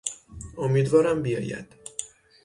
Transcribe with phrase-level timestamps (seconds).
[0.57, 1.65] امیدوارم بیاید.